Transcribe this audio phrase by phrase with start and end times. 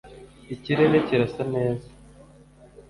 [0.53, 1.89] ikirere kirasa neza